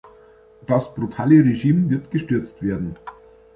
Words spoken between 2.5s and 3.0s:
werden.